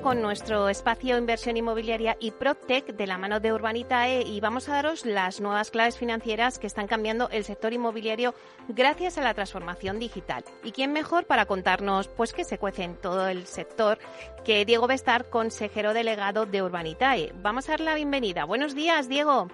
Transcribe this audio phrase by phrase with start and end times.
[0.00, 4.74] Con nuestro espacio inversión inmobiliaria y PropTech de la mano de Urbanitae y vamos a
[4.74, 8.34] daros las nuevas claves financieras que están cambiando el sector inmobiliario
[8.68, 10.44] gracias a la transformación digital.
[10.62, 13.98] ¿Y quién mejor para contarnos pues qué se cuece en todo el sector
[14.44, 17.32] que Diego Bestar, consejero delegado de Urbanitae?
[17.42, 18.44] Vamos a dar la bienvenida.
[18.44, 19.48] Buenos días, Diego.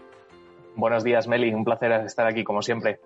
[0.77, 1.53] Buenos días, Meli.
[1.53, 3.01] Un placer estar aquí, como siempre.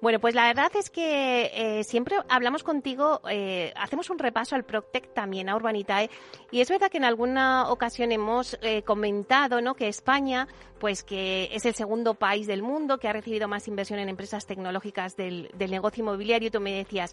[0.00, 4.64] Bueno, pues la verdad es que eh, siempre hablamos contigo, eh, hacemos un repaso al
[4.64, 6.08] Proctec también a Urbanitae
[6.52, 9.74] y es verdad que en alguna ocasión hemos eh, comentado ¿no?
[9.74, 10.46] que España
[10.78, 14.46] pues que es el segundo país del mundo que ha recibido más inversión en empresas
[14.46, 17.10] tecnológicas del, del negocio inmobiliario y tú me decías,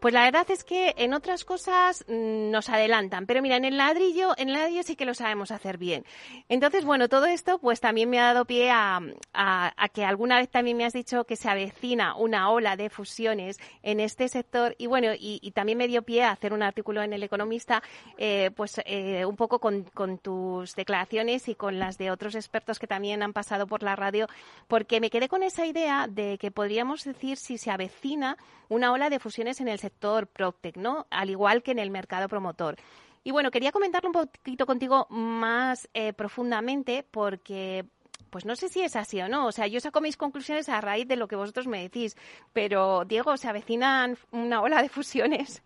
[0.00, 3.76] pues la verdad es que en otras cosas mm, nos adelantan, pero mira, en el
[3.76, 6.04] ladrillo, en el ladrillo sí que lo sabemos hacer bien.
[6.48, 9.00] Entonces, bueno, todo esto pues también me ha dado pie a,
[9.92, 14.00] que alguna vez también me has dicho que se avecina una ola de fusiones en
[14.00, 17.22] este sector y bueno, y, también me dio pie a hacer un artículo en El
[17.22, 17.82] Economista,
[18.18, 22.78] eh, pues eh, un poco con, con tus declaraciones y con las de otros expertos
[22.78, 24.26] que también han pasado por la radio,
[24.68, 28.36] porque me quedé con esa idea de que podríamos decir si se avecina
[28.68, 31.06] una ola de fusiones en el sector Proctec, ¿no?
[31.10, 32.76] Al igual que en el mercado promotor.
[33.24, 37.84] Y bueno, quería comentarlo un poquito contigo más eh, profundamente porque
[38.30, 39.46] pues no sé si es así o no.
[39.46, 42.16] O sea, yo saco mis conclusiones a raíz de lo que vosotros me decís.
[42.52, 45.62] Pero, Diego, ¿se avecinan una ola de fusiones?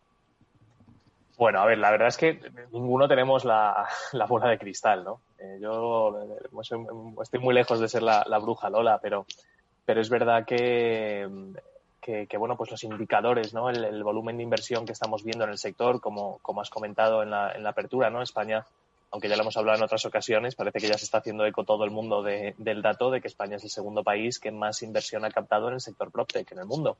[1.37, 2.41] Bueno, a ver, la verdad es que
[2.71, 3.89] ninguno tenemos la,
[4.29, 5.21] bola de cristal, ¿no?
[5.39, 6.17] Eh, yo
[6.53, 6.71] pues,
[7.23, 9.27] estoy muy lejos de ser la, la bruja Lola, pero,
[9.85, 11.27] pero es verdad que
[12.01, 13.71] que, bueno, pues los indicadores, ¿no?
[13.71, 17.31] El, volumen de inversión que estamos viendo en el sector, como, como has comentado en
[17.31, 18.23] la, en la apertura, ¿no?
[18.23, 18.67] España,
[19.11, 21.65] aunque ya lo hemos hablado en otras ocasiones, parece que ya se está haciendo eco
[21.65, 25.25] todo el mundo del dato de que España es el segundo país que más inversión
[25.25, 26.97] ha captado en el sector PropTech en el mundo.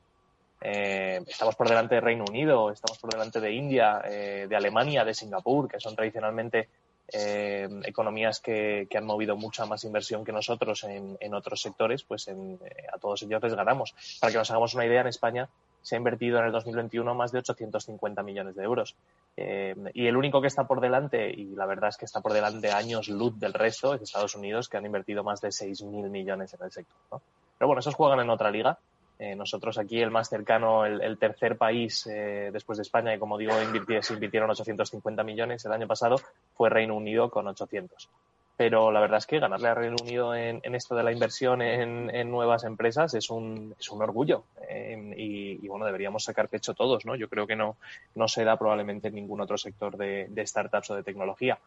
[0.59, 5.03] Eh, estamos por delante de Reino Unido, estamos por delante de India, eh, de Alemania,
[5.03, 6.69] de Singapur, que son tradicionalmente
[7.13, 12.59] eh, economías que, han movido mucha más inversión que nosotros en, otros sectores, pues en,
[12.63, 13.93] eh, a todos ellos les ganamos.
[14.19, 15.49] Para que nos hagamos una idea, en España
[15.81, 18.95] se ha invertido en el 2021 más de 850 millones de euros.
[19.35, 22.33] Eh, y el único que está por delante, y la verdad es que está por
[22.33, 26.53] delante años luz del resto, es Estados Unidos, que han invertido más de 6.000 millones
[26.53, 27.21] en el sector.
[27.57, 28.77] Pero bueno, esos juegan en otra liga
[29.21, 33.37] eh, nosotros aquí, el más cercano, el, tercer país eh, después de España, y como
[33.37, 33.53] digo,
[34.01, 36.15] se invirtieron 850 millones el año pasado,
[36.55, 38.09] fue Reino Unido con 800.
[38.57, 42.31] Pero la verdad es que ganarle a Reino Unido en, esto de la inversión en,
[42.31, 44.43] nuevas empresas es un, es un orgullo.
[44.67, 47.15] Eh, y, bueno, deberíamos sacar pecho todos, ¿no?
[47.15, 47.77] Yo creo que no,
[48.15, 51.59] no se da probablemente en ningún otro sector de, de startups o de tecnología.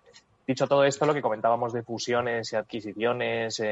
[0.44, 3.62] Dicho todo esto, lo que comentábamos de fusiones y adquisiciones,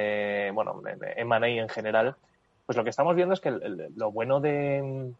[0.54, 0.81] bueno,
[1.16, 2.14] M&A en general,
[2.66, 5.12] pues lo que estamos viendo es que lo bueno de,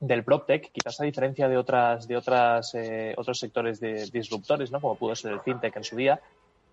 [0.00, 4.80] del PropTech, quizás a diferencia de otras de otras eh, otros sectores de disruptores, ¿no?
[4.80, 6.20] como pudo ser el fintech en su día,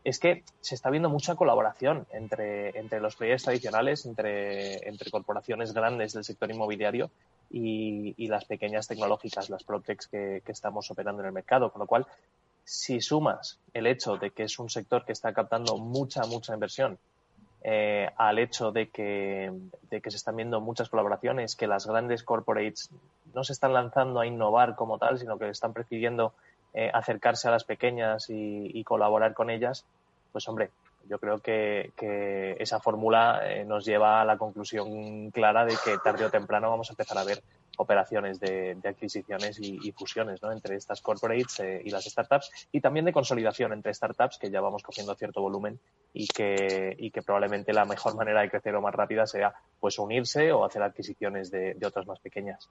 [0.03, 5.73] es que se está viendo mucha colaboración entre, entre los players tradicionales, entre, entre corporaciones
[5.73, 7.11] grandes del sector inmobiliario
[7.49, 11.71] y, las pequeñas tecnológicas, las PropTechs que, que estamos operando en el mercado.
[11.71, 12.05] Con lo cual,
[12.63, 16.97] si sumas el hecho de que es un sector que está captando mucha, mucha inversión
[17.69, 19.51] eh, al hecho de que,
[19.91, 22.89] se están viendo muchas colaboraciones, que las grandes corporates
[23.33, 26.31] no se están lanzando a innovar como tal, sino que están prefiriendo
[26.73, 29.83] eh, acercarse a las pequeñas y, colaborar con ellas,
[30.31, 30.69] pues hombre,
[31.09, 31.91] yo creo que,
[32.57, 36.89] esa fórmula eh, nos lleva a la conclusión clara de que tarde o temprano vamos
[36.89, 37.43] a empezar a ver
[37.77, 40.51] operaciones de, adquisiciones y, fusiones ¿no?
[40.51, 44.61] entre estas corporates eh, y las startups y también de consolidación entre startups que ya
[44.61, 45.79] vamos cogiendo cierto volumen
[46.13, 49.97] y que, y que probablemente la mejor manera de crecer o más rápida sea pues
[49.99, 52.69] unirse o hacer adquisiciones de, otras más pequeñas.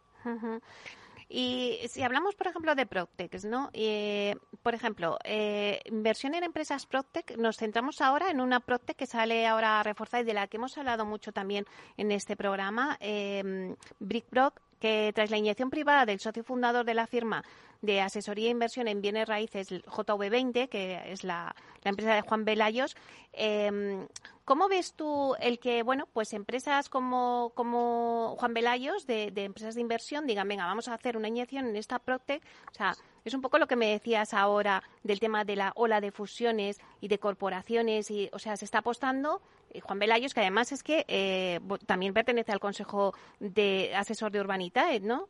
[1.28, 3.70] Y si hablamos, por ejemplo, de Proctec, ¿no?
[3.72, 9.06] Eh, por ejemplo, eh, inversión en empresas Proctec, nos centramos ahora en una Proctec que
[9.06, 11.66] sale ahora reforzada y de la que hemos hablado mucho también
[11.96, 17.06] en este programa, eh, BrickBrock, que tras la inyección privada del socio fundador de la
[17.06, 17.44] firma
[17.82, 22.96] de asesoría e inversión en bienes raíces JV20, que es la, empresa de Juan Velayos,
[23.32, 24.08] eh,
[24.44, 29.76] ¿cómo ves tú el que, bueno, pues empresas como, como Juan Velayos, de, de empresas
[29.76, 32.42] de inversión, digan, venga, vamos a hacer una inyección en esta Proctec?
[32.72, 32.96] O sea,
[33.28, 36.80] es un poco lo que me decías ahora del tema de la ola de fusiones
[37.00, 39.42] y de corporaciones, y, o sea, se está apostando
[39.82, 45.00] Juan Velayos, que además es que eh, también pertenece al Consejo de Asesor de Urbanitae,
[45.00, 45.28] ¿no?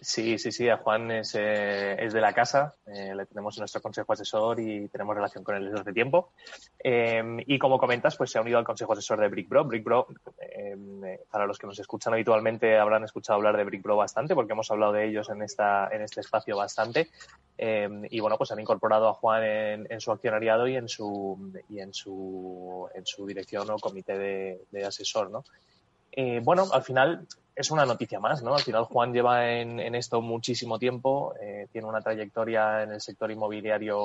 [0.00, 3.62] Sí, sí, sí, a Juan es, eh, es de la casa, eh, le tenemos en
[3.62, 6.32] nuestro consejo asesor y tenemos relación con él desde hace tiempo.
[6.82, 9.64] Eh, y como comentas, pues se ha unido al consejo asesor de BrickBro.
[9.64, 10.06] BrickBro,
[11.30, 14.92] para los que nos escuchan habitualmente, habrán escuchado hablar de BrickBro bastante porque hemos hablado
[14.92, 17.10] de ellos en, esta, en este espacio bastante.
[17.58, 21.92] y bueno, pues han incorporado a Juan en, su accionariado y en su, y en
[21.92, 25.44] su, en su dirección o comité de, de asesor, ¿no?
[26.42, 27.26] bueno, al final
[27.58, 28.54] es una noticia más, ¿no?
[28.54, 33.32] Al final Juan lleva en, esto muchísimo tiempo, eh, tiene una trayectoria en el sector
[33.32, 33.98] inmobiliario,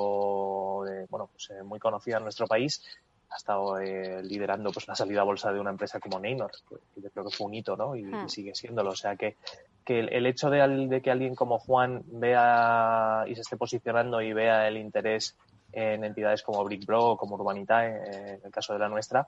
[1.08, 2.84] bueno, pues, eh, muy conocida en nuestro país.
[3.30, 7.02] Ha estado eh, liderando pues la salida a bolsa de una empresa como Neynor, que
[7.02, 7.96] yo creo que fue un hito, ¿no?
[7.96, 8.28] Y, hmm.
[8.28, 8.90] sigue siéndolo.
[8.90, 9.38] O sea que,
[9.86, 14.68] que el, hecho de, que alguien como Juan vea y se esté posicionando y vea
[14.68, 15.38] el interés
[15.72, 19.28] en entidades como BrickBro o como Urbanita, en el caso de la nuestra,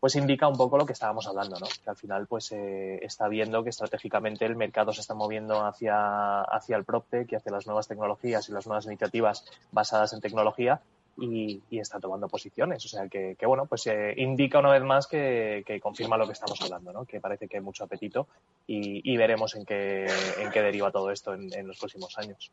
[0.00, 1.66] pues indica un poco lo que estábamos hablando, ¿no?
[1.66, 6.42] Que al final pues eh, está viendo que estratégicamente el mercado se está moviendo hacia,
[6.42, 10.80] hacia el PropTech y hacia las nuevas tecnologías y las nuevas iniciativas basadas en tecnología
[11.16, 12.84] y, está tomando posiciones.
[12.84, 16.60] O sea que, bueno, pues eh, indica una vez más que, confirma lo que estamos
[16.62, 17.04] hablando, ¿no?
[17.04, 18.28] Que parece que hay mucho apetito
[18.66, 20.06] y, veremos en qué,
[20.38, 22.50] en qué deriva todo esto en, los próximos años.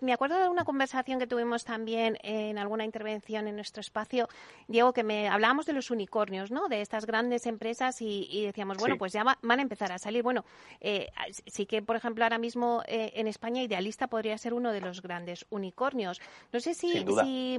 [0.00, 4.28] me acuerdo de una conversación que tuvimos también en alguna intervención en nuestro espacio,
[4.68, 6.68] Diego, que me hablábamos de los unicornios, ¿no?
[6.68, 10.22] De estas grandes empresas y, decíamos, bueno, pues ya van a empezar a salir.
[10.22, 10.44] Bueno,
[10.80, 11.10] eh,
[11.46, 15.02] sí que, por ejemplo, ahora mismo eh, en España Idealista podría ser uno de los
[15.02, 16.20] grandes unicornios.
[16.52, 17.58] No sé si, si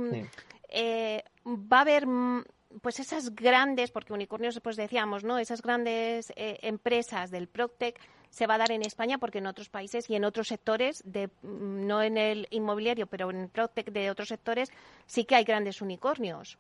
[0.70, 2.44] eh, va a haber mm,
[2.82, 5.38] pues esas grandes, porque unicornios pues decíamos, ¿no?
[5.40, 8.00] Esas grandes eh, empresas del Proctec
[8.30, 11.28] se va a dar en España porque en otros países y en otros sectores, de,
[11.28, 14.70] mm, no en el inmobiliario, pero en el Proctec de otros sectores,
[15.06, 16.58] sí que hay grandes unicornios.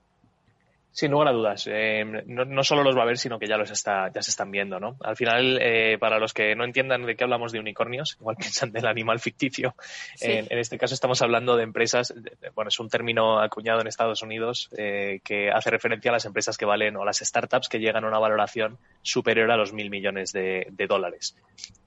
[0.91, 1.69] Sin lugar a dudas.
[1.71, 4.49] Eh, no, solo los va a ver, sino que ya los está, ya se están
[4.49, 4.97] viendo, ¿no?
[5.01, 8.71] Al final, eh, para los que no entiendan de qué hablamos de unicornios, igual piensan
[8.71, 9.75] del animal ficticio.
[10.21, 12.15] En, este caso estamos hablando de empresas,
[12.55, 16.57] bueno, es un término acuñado en Estados Unidos eh, que hace referencia a las empresas
[16.57, 20.31] que valen o las startups que llegan a una valoración superior a los mil millones
[20.33, 21.35] de, dólares.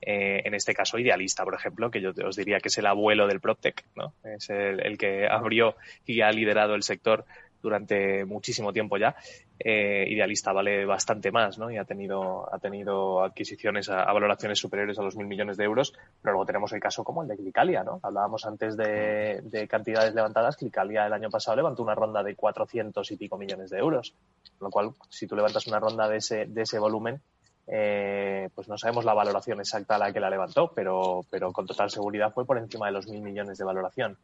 [0.02, 3.40] en este caso, Idealista, por ejemplo, que yo os diría que es el abuelo del
[3.40, 4.12] PropTech, ¿no?
[4.22, 5.74] Es el que abrió
[6.06, 7.24] y ha liderado el sector
[7.62, 9.14] durante muchísimo tiempo ya.
[9.58, 11.70] Eh, Idealista vale bastante más, ¿no?
[11.70, 15.92] Y ha tenido, ha tenido adquisiciones a, valoraciones superiores a los mil millones de euros.
[16.22, 18.00] Pero luego tenemos el caso como el de Clicalia, ¿no?
[18.02, 20.56] Hablábamos antes de, cantidades levantadas.
[20.56, 24.14] Clicalia el año pasado levantó una ronda de 400 y pico millones de euros.
[24.58, 27.20] Con lo cual, si tú levantas una ronda de ese, de ese volumen,
[27.66, 31.66] eh, pues no sabemos la valoración exacta a la que la levantó, pero, pero con
[31.66, 34.18] total seguridad fue por encima de los mil millones de valoración.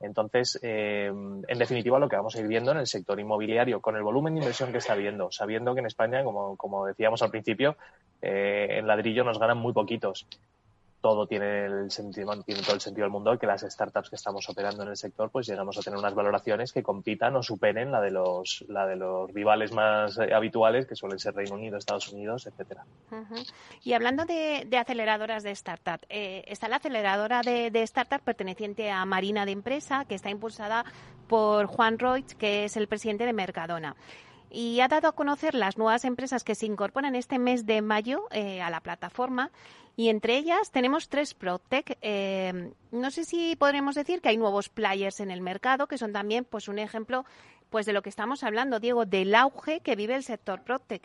[0.00, 3.96] Entonces, eh, en definitiva, lo que vamos a ir viendo en el sector inmobiliario, con
[3.96, 7.30] el volumen de inversión que está habiendo, sabiendo que en España, como, como decíamos al
[7.30, 7.76] principio,
[8.22, 10.26] eh, en ladrillo nos ganan muy poquitos
[11.00, 14.48] todo tiene el sentido, tiene todo el sentido del mundo que las startups que estamos
[14.48, 18.00] operando en el sector, pues llegamos a tener unas valoraciones que compitan o superen la
[18.00, 22.12] de los, la de los rivales más eh, habituales, que suelen ser Reino Unido, Estados
[22.12, 22.84] Unidos, etcétera.
[23.82, 29.04] Y hablando de, aceleradoras de startup, eh, está la aceleradora de, de startup perteneciente a
[29.04, 30.84] Marina de Empresa, que está impulsada
[31.28, 33.96] por Juan Reutz, que es el presidente de Mercadona
[34.50, 38.26] y ha dado a conocer las nuevas empresas que se incorporan este mes de mayo
[38.30, 39.50] eh, a la plataforma
[39.96, 41.98] y entre ellas tenemos tres ProTech.
[42.02, 46.12] Eh, no sé si podremos decir que hay nuevos players en el mercado que son
[46.12, 47.24] también pues un ejemplo
[47.70, 51.02] pues de lo que estamos hablando, Diego, del auge que vive el sector ProTech.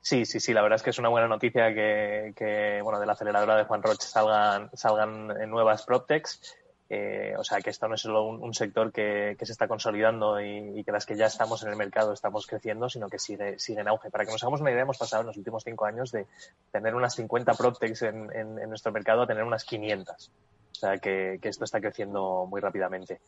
[0.00, 3.12] Sí, sí, sí, la verdad es que es una buena noticia que, bueno, de la
[3.12, 6.56] aceleradora de Juan Roche salgan, salgan nuevas PropTechs.
[6.90, 10.82] Eh, o sea, que esto no es solo un, sector que, se está consolidando y,
[10.84, 13.88] que las que ya estamos en el mercado estamos creciendo, sino que sigue, sigue en
[13.88, 14.10] auge.
[14.10, 16.26] Para que nos hagamos una idea, hemos pasado en los últimos cinco años de
[16.72, 20.30] tener unas 50 PropTechs en, en, nuestro mercado a tener unas 500.
[20.78, 23.20] O sea, que, esto está creciendo muy rápidamente.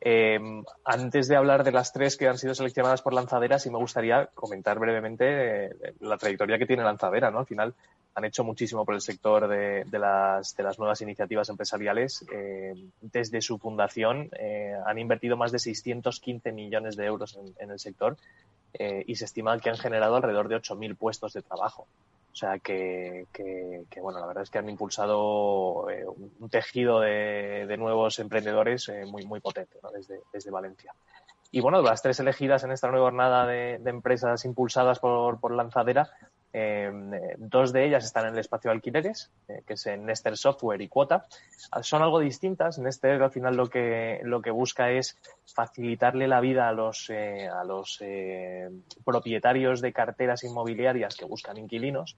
[0.00, 0.40] Eh,
[0.84, 4.26] antes de hablar de las tres que han sido seleccionadas por Lanzadera, sí me gustaría
[4.34, 5.70] comentar brevemente eh,
[6.00, 7.38] la trayectoria que tiene Lanzadera, ¿no?
[7.38, 7.74] Al final,
[8.16, 12.26] han hecho muchísimo por el sector de, las, nuevas iniciativas empresariales.
[12.32, 14.28] Eh, desde su fundación
[14.84, 18.16] han invertido más de 615 millones de euros en, el sector
[19.06, 21.86] y se estima que han generado alrededor de 8.000 puestos de trabajo.
[22.36, 23.24] O sea que,
[24.02, 29.78] bueno, la verdad es que han impulsado un tejido de, nuevos emprendedores muy, muy potente
[29.94, 30.92] desde, desde Valencia.
[31.50, 35.52] Y bueno, de las tres elegidas en esta nueva jornada de, empresas impulsadas por, por
[35.52, 36.10] Lanzadera,
[36.52, 36.90] eh,
[37.36, 40.80] dos de ellas están en el espacio de alquileres, eh, que es en Nester Software
[40.80, 41.26] y Cuota.
[41.82, 42.78] Son algo distintas.
[42.78, 45.18] Nester al final lo que, lo que busca es
[45.54, 48.02] facilitarle la vida a los, eh, a los
[49.04, 52.16] propietarios de carteras inmobiliarias que buscan inquilinos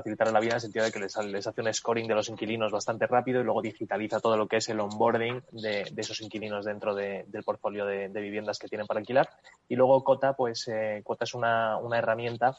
[0.00, 2.72] facilitar la vida en el sentido de que les, hace un scoring de los inquilinos
[2.72, 6.94] bastante rápido y luego digitaliza todo lo que es el onboarding de, esos inquilinos dentro
[6.94, 9.28] del portfolio de, viviendas que tienen para alquilar.
[9.68, 12.56] Y luego Cota, pues eh, Cota es una, una herramienta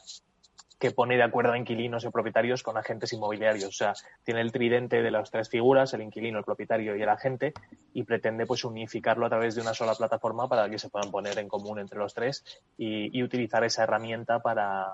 [0.80, 3.68] que pone de acuerdo a inquilinos y propietarios con agentes inmobiliarios.
[3.68, 3.92] O sea,
[4.24, 7.52] tiene el tridente de las tres figuras, el inquilino, el propietario y el agente,
[7.92, 11.38] y pretende pues unificarlo a través de una sola plataforma para que se puedan poner
[11.38, 12.42] en común entre los tres
[12.78, 14.90] y, utilizar esa herramienta para,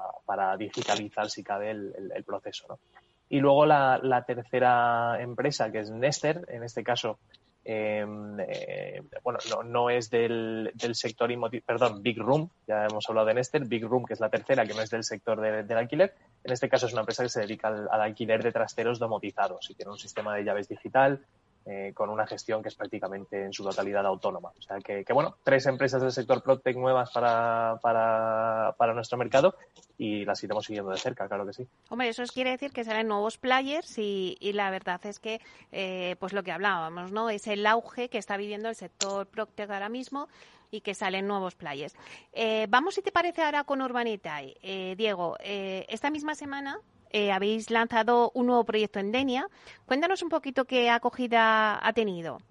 [0.58, 2.66] digitalizar, si cabe, el, proceso.
[2.68, 2.78] ¿no?
[3.28, 7.20] Y luego la, la, tercera empresa, que es Nester, en este caso
[7.68, 11.28] Em, eh, bueno, no, no, es del, del sector
[11.66, 14.72] perdón, Big Room, ya hemos hablado de Nester, Big Room, que es la tercera, que
[14.72, 16.14] no es del sector del alquiler.
[16.44, 19.68] En este caso es una empresa que se dedica al, al alquiler de trasteros domotizados
[19.68, 21.24] y tiene un sistema de llaves digital,
[21.68, 24.52] eh, con una gestión que es prácticamente en su totalidad autónoma.
[24.56, 29.56] O sea que, bueno, tres empresas del sector PropTech nuevas para, para, para, nuestro mercado
[29.98, 31.66] y las iremos siguiendo de cerca, claro que sí.
[31.88, 35.40] Hombre, eso quiere decir que salen nuevos players y, y la verdad es que,
[35.72, 37.30] eh, pues lo que hablábamos, ¿no?
[37.30, 40.28] Es el auge que está viviendo el sector PropTech ahora mismo
[40.70, 41.96] y que salen nuevos players.
[42.32, 44.56] Eh, vamos, si te parece, ahora con Urbanitae.
[44.62, 46.80] Eh, Diego, esta misma semana
[47.16, 49.48] eh, habéis lanzado un nuevo proyecto en Denia.
[49.86, 52.42] Cuéntanos un poquito qué acogida ha tenido.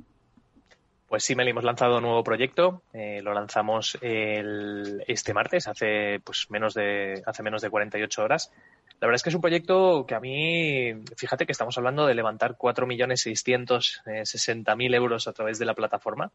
[1.08, 2.82] Pues sí, Meli, hemos lanzado un nuevo proyecto.
[2.92, 8.52] Eh, lo lanzamos este martes, hace pues menos de hace menos de 48 horas.
[9.00, 12.16] La verdad es que es un proyecto que a mí, fíjate que estamos hablando de
[12.16, 16.32] levantar 4.660.000 euros a través de la plataforma.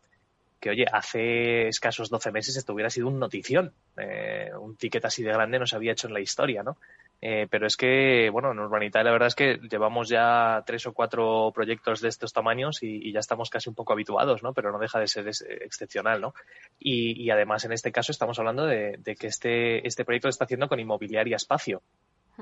[0.60, 3.72] Que oye, hace escasos 12 meses esto hubiera sido un notición.
[3.96, 6.76] Eh, un ticket así de grande no se había hecho en la historia, ¿no?
[7.22, 10.94] Eh, pero es que, bueno, en Urbanita la verdad es que llevamos ya tres o
[10.94, 14.54] cuatro proyectos de estos tamaños y, ya estamos casi un poco habituados, ¿no?
[14.54, 16.34] Pero no deja de ser excepcional, ¿no?
[16.78, 20.68] Y, además, en este caso, estamos hablando de, que este, este proyecto lo está haciendo
[20.68, 21.82] con Inmobiliaria Espacio.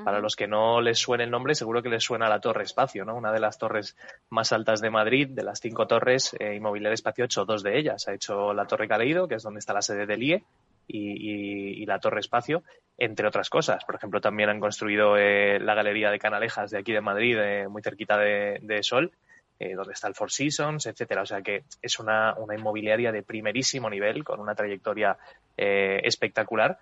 [0.05, 3.05] Para los que no les suene el nombre, seguro que les suena la Torre Espacio,
[3.05, 3.17] ¿no?
[3.17, 3.97] Una de las torres
[4.31, 7.77] más altas de Madrid, de las cinco torres, eh, Inmobiliaria Espacio ha hecho dos de
[7.77, 8.07] ellas.
[8.07, 10.45] Ha hecho la Torre Caleido, que es donde está la sede del IE,
[10.89, 12.63] y, la Torre Espacio,
[12.97, 13.85] entre otras cosas.
[13.85, 17.69] Por ejemplo, también han construido eh, la Galería de Canalejas de aquí de Madrid, eh,
[17.69, 19.13] muy cerquita de, Sol,
[19.59, 21.23] eh, donde está el Four Seasons, etcétera.
[21.23, 25.17] O sea que es una, inmobiliaria de primerísimo nivel, con una trayectoria
[25.57, 26.79] espectacular,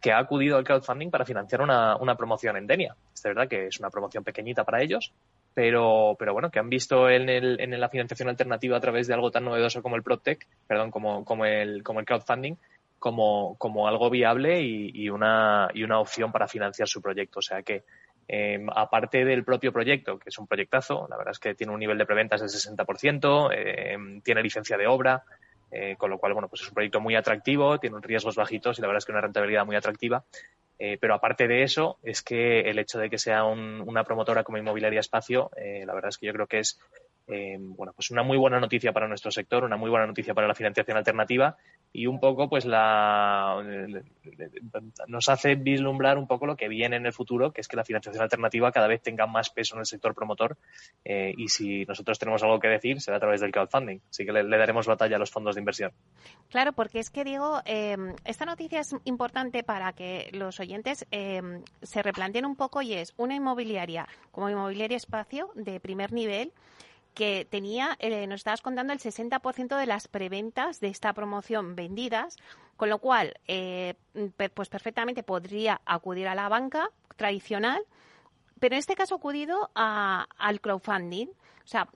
[0.00, 2.96] que ha acudido al crowdfunding para financiar una, promoción en Denia.
[3.12, 5.12] Es verdad que es una promoción pequeñita para ellos,
[5.52, 9.14] pero, pero bueno, que han visto en, el, en la financiación alternativa a través de
[9.14, 12.54] algo tan novedoso como el PropTech, perdón, como, como, el, como el crowdfunding,
[13.00, 17.38] como, como algo viable y, una, y una opción para financiar su proyecto.
[17.38, 17.82] O sea que,
[18.28, 21.80] em, aparte del propio proyecto, que es un proyectazo, la verdad es que tiene un
[21.80, 25.24] nivel de preventas del 60%, eh, tiene licencia de obra,
[25.72, 28.82] eh, con lo cual, bueno, pues es un proyecto muy atractivo, tiene riesgos bajitos y
[28.82, 30.22] la verdad es que una rentabilidad muy atractiva.
[30.78, 34.58] Eh, pero aparte de eso, es que el hecho de que sea una promotora como
[34.58, 36.80] Inmobiliaria Espacio, la verdad es que yo creo que es
[37.58, 40.54] bueno, pues una muy buena noticia para nuestro sector, una muy buena noticia para la
[40.54, 41.56] financiación alternativa
[41.92, 43.62] y un poco pues la
[45.06, 47.84] nos hace vislumbrar un poco lo que viene en el futuro, que es que la
[47.84, 50.56] financiación alternativa cada vez tenga más peso en el sector promotor
[51.04, 54.32] eh, y si nosotros tenemos algo que decir será a través del crowdfunding, así que
[54.32, 55.92] le, daremos batalla a los fondos de inversión.
[56.48, 61.62] Claro, porque es que digo, em, esta noticia es importante para que los oyentes em,
[61.82, 66.52] se replanteen un poco y es una inmobiliaria como inmobiliaria espacio de primer nivel
[67.20, 72.38] que tenía, eh, nos estabas contando, el 60% de las preventas de esta promoción vendidas,
[72.78, 73.92] con lo cual, eh,
[74.54, 77.82] pues perfectamente podría acudir a la banca tradicional,
[78.58, 81.26] pero en este caso ha acudido al crowdfunding.
[81.26, 81.90] O sea,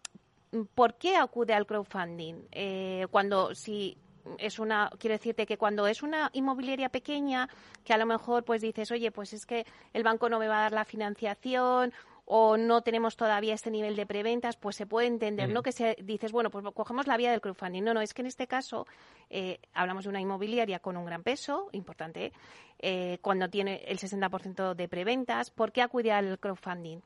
[0.74, 2.46] ¿por qué acude al crowdfunding?
[2.52, 3.96] Eh, cuando si
[4.36, 7.48] es una quiero decirte que cuando es una inmobiliaria pequeña
[7.82, 10.60] que a lo mejor pues dices oye pues es que el banco no me va
[10.60, 11.92] a dar la financiación
[12.26, 15.60] o no tenemos todavía este nivel de preventas, pues se puede entender, ¿no?
[15.60, 15.62] Mm.
[15.62, 17.82] Que se, dices, bueno, pues cogemos la vía del crowdfunding.
[17.82, 18.86] No, no, es que en este caso
[19.30, 22.32] eh, hablamos de una inmobiliaria con un gran peso, importante,
[22.78, 25.50] eh, cuando tiene el 60% de preventas.
[25.50, 27.00] ¿Por qué acude al crowdfunding?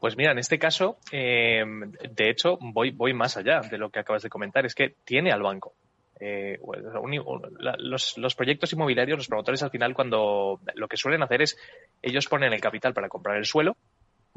[0.00, 4.00] Pues mira, en este caso, eh, de hecho, voy, voy más allá de lo que
[4.00, 4.64] acabas de comentar.
[4.64, 5.74] Es que tiene al banco.
[7.78, 11.58] los, los, proyectos inmobiliarios, los promotores al final, cuando lo que suelen hacer es,
[12.00, 13.76] ellos ponen el capital para comprar el suelo,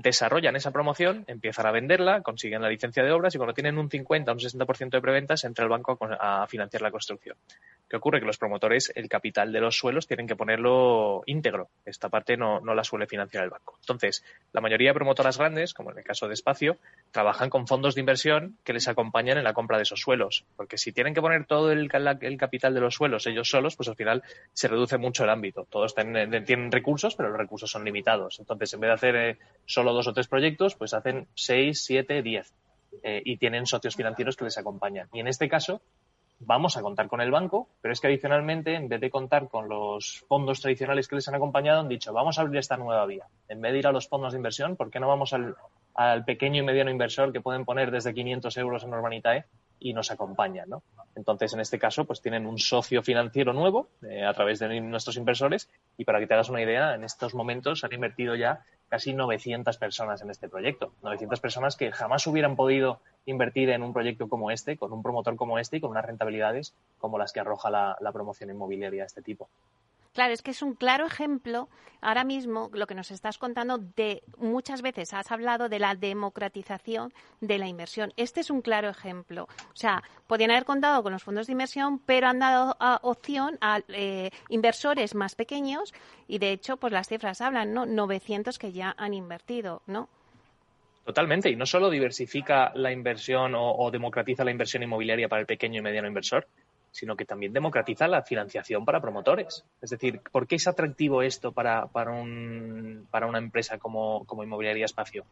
[0.02, 3.90] desarrollan esa promoción, empiezan a venderla, consiguen la licencia de obras y cuando tienen un
[3.90, 7.36] 50 o un 60% de preventas entra el banco a, financiar la construcción.
[7.90, 8.20] ¿Qué ocurre?
[8.20, 11.70] Que los promotores, el capital de los suelos, tienen que ponerlo íntegro.
[11.86, 13.78] Esta parte no, no la suele financiar el banco.
[13.82, 16.78] Entonces, la mayoría de promotoras grandes, como en el caso de Espacio,
[17.12, 20.46] trabajan con fondos de inversión que les acompañan en la compra de esos suelos.
[20.56, 23.96] Porque si tienen que poner todo el, capital de los suelos ellos solos, pues al
[23.96, 25.68] final se reduce mucho el ámbito.
[25.70, 28.40] Todos tienen, tienen recursos, pero los recursos son limitados.
[28.40, 32.22] Entonces, en vez de hacer eh, solo dos o tres proyectos, pues hacen seis, siete,
[32.22, 32.54] diez.
[33.04, 35.08] Eh, y tienen socios financieros que les acompañan.
[35.14, 35.82] Y en este caso,
[36.40, 39.70] vamos a contar con el banco, pero es que adicionalmente, en vez de contar con
[39.70, 43.26] los fondos tradicionales que les han acompañado, han dicho, vamos a abrir esta nueva vía.
[43.48, 45.56] En vez de ir a los fondos de inversión, ¿por qué no vamos al,
[46.26, 49.46] pequeño y mediano inversor que pueden poner desde 500 euros en Urbanitae
[49.80, 50.84] y nos acompañan, ¿no?
[51.16, 55.18] Entonces, en este caso, pues tienen un socio financiero nuevo eh, a través de nuestros
[55.18, 59.14] inversores y para que te hagas una idea, en estos momentos han invertido ya casi
[59.14, 60.94] 900 personas en este proyecto.
[61.04, 65.36] 900 personas que jamás hubieran podido invertir en un proyecto como este, con un promotor
[65.36, 69.08] como este y con unas rentabilidades como las que arroja la, la promoción inmobiliaria de
[69.08, 69.50] este tipo.
[70.14, 71.70] Claro, es que es un claro ejemplo
[72.02, 77.14] ahora mismo lo que nos estás contando de muchas veces has hablado de la democratización
[77.42, 78.14] de la inversión.
[78.18, 79.44] Este es un claro ejemplo.
[79.44, 83.58] O sea, podían haber contado con los fondos de inversión, pero han dado ah, opción
[83.62, 85.94] a eh, inversores más pequeños
[86.28, 87.86] y de hecho, pues las cifras hablan, ¿no?
[87.86, 90.10] 900 que ya han invertido, ¿no?
[91.06, 95.80] Totalmente, y no solo diversifica la inversión o democratiza la inversión inmobiliaria para el pequeño
[95.80, 96.46] y mediano inversor,
[96.92, 99.66] sino que también democratiza la financiación para promotores.
[99.82, 104.44] Es decir, ¿por qué es atractivo esto para, para, un, para una empresa como, como
[104.44, 105.26] Inmobiliaria Espacio?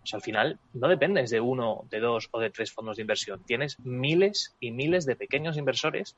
[0.00, 3.42] Pues al final no dependes de uno, de dos o de tres fondos de inversión.
[3.44, 6.16] Tienes miles y miles de pequeños inversores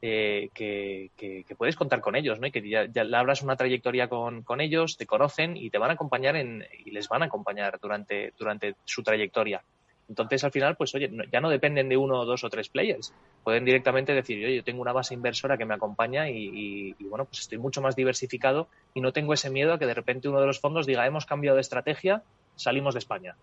[0.00, 2.46] eh, que, que, puedes contar con ellos, ¿no?
[2.46, 5.90] Y que ya, ya labras una trayectoria con, con, ellos, te conocen y te van
[5.90, 9.62] a acompañar en, y les van a acompañar durante, durante su trayectoria.
[10.08, 13.12] Entonces, al final, pues oye, ya no dependen de uno, dos o tres players.
[13.44, 17.40] Pueden directamente decir, oye, yo tengo una base inversora que me acompaña y, bueno, pues
[17.40, 20.46] estoy mucho más diversificado y no tengo ese miedo a que de repente uno de
[20.46, 22.22] los fondos diga, hemos cambiado de estrategia,
[22.56, 23.36] salimos de España.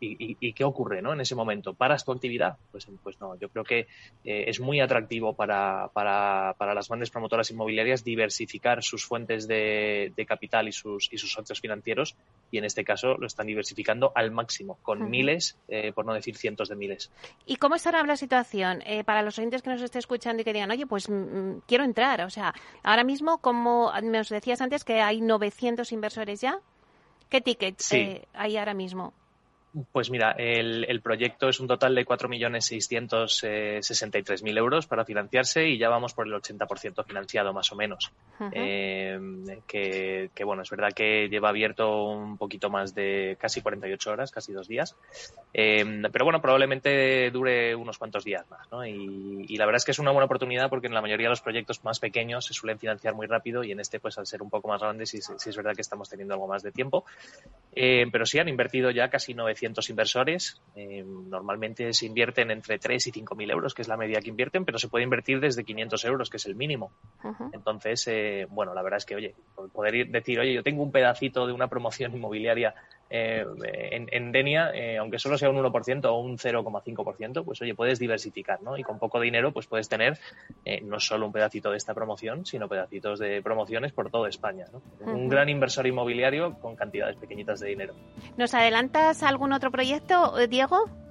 [0.00, 1.12] ¿Y, qué ocurre ¿no?
[1.12, 1.74] en ese momento?
[1.74, 2.56] ¿Paras tu actividad?
[2.70, 3.80] Pues, pues no, yo creo que
[4.24, 10.12] eh, es muy atractivo para, para, para, las grandes promotoras inmobiliarias diversificar sus fuentes de,
[10.26, 12.16] capital y sus, y sus socios financieros
[12.50, 16.36] y en este caso lo están diversificando al máximo, con miles, eh, por no decir
[16.36, 17.10] cientos de miles.
[17.46, 20.52] ¿Y cómo estará la situación eh, para los oyentes que nos estén escuchando y que
[20.52, 22.22] digan, oye, pues mm, mm, quiero entrar?
[22.22, 26.60] O sea, ahora mismo, como nos decías antes, que hay 900 inversores ya,
[27.28, 27.92] ¿qué tickets
[28.32, 29.12] hay ahora mismo?
[29.92, 35.90] Pues mira, el, el, proyecto es un total de 4.663.000 euros para financiarse y ya
[35.90, 38.10] vamos por el 80% financiado más o menos.
[38.52, 39.20] eh,
[39.66, 44.30] que, que, bueno, es verdad que lleva abierto un poquito más de casi 48 horas,
[44.30, 44.96] casi dos días.
[45.52, 48.72] Eh, pero bueno, probablemente dure unos cuantos días más.
[48.72, 48.86] ¿no?
[48.86, 51.32] Y, y, la verdad es que es una buena oportunidad porque en la mayoría de
[51.32, 54.40] los proyectos más pequeños se suelen financiar muy rápido y en este, pues al ser
[54.40, 57.04] un poco más grande, sí, sí es verdad que estamos teniendo algo más de tiempo.
[57.74, 60.60] Eh, pero sí han invertido ya casi 900 inversores.
[60.74, 64.30] Eh, normalmente se invierten entre 3 y 5 mil euros, que es la media que
[64.30, 66.92] invierten, pero se puede invertir desde 500 euros, que es el mínimo.
[67.52, 69.34] Entonces, eh, bueno, la verdad es que, oye,
[69.72, 72.74] poder decir, oye, yo tengo un pedacito de una promoción inmobiliaria
[73.10, 73.44] eh,
[73.90, 78.62] en, Denia, eh, aunque solo sea un 1% o un 0,5%, pues oye, puedes diversificar,
[78.62, 78.76] ¿no?
[78.76, 80.18] Y con poco dinero, pues puedes tener
[80.64, 84.66] eh, no solo un pedacito de esta promoción, sino pedacitos de promociones por toda España,
[84.72, 84.82] ¿no?
[85.10, 87.94] Un gran inversor inmobiliario con cantidades pequeñitas de dinero.
[88.36, 91.07] ¿Nos adelantas algún otro proyecto, Diego?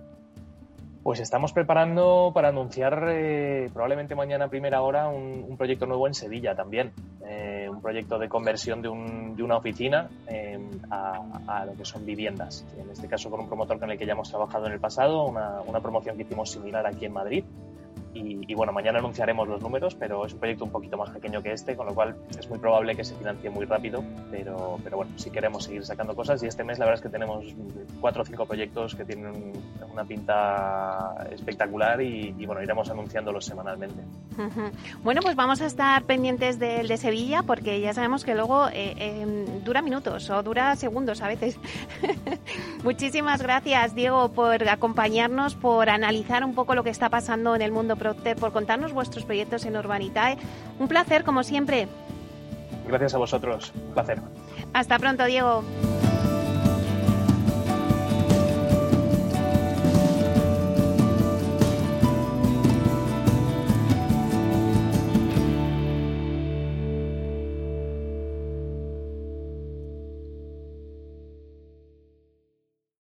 [1.08, 6.14] Pues estamos preparando para anunciar eh, probablemente mañana a primera hora un, proyecto nuevo en
[6.14, 6.92] Sevilla también.
[7.26, 12.66] Eh, un proyecto de conversión de, una oficina em, a, lo que son viviendas.
[12.78, 15.24] En este caso con un promotor con el que ya hemos trabajado en el pasado,
[15.24, 17.46] una promoción que hicimos similar aquí en Madrid.
[18.18, 21.52] Y, bueno, mañana anunciaremos los números, pero es un proyecto un poquito más pequeño que
[21.52, 25.12] este, con lo cual es muy probable que se financie muy rápido, pero, pero bueno,
[25.18, 27.46] si queremos seguir sacando cosas y este mes la verdad es que tenemos
[28.00, 29.54] cuatro o cinco proyectos que tienen
[29.92, 34.02] una pinta espectacular y, bueno, iremos anunciándolos semanalmente.
[35.04, 38.94] Bueno, pues vamos a estar pendientes del de Sevilla porque ya sabemos que luego eh,
[38.98, 41.60] em, dura minutos o dura segundos a veces.
[42.84, 47.72] Muchísimas gracias, Diego, por acompañarnos, por analizar un poco lo que está pasando en el
[47.72, 50.38] mundo por contarnos vuestros proyectos en Urbanitae.
[50.80, 51.88] Un placer, como siempre.
[52.88, 53.74] Gracias a vosotros.
[53.76, 54.20] Un placer.
[54.74, 55.64] Hasta pronto, Diego.